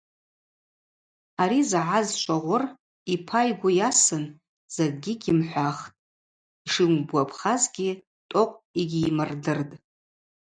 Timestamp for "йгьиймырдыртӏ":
8.81-9.73